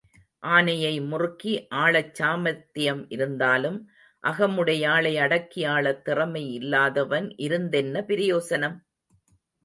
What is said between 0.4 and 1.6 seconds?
ஆனையை முறுக்கி